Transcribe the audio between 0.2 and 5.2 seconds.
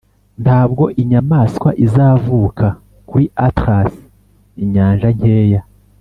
ntabwo inyamaswa izavuka kuri atlas inyanja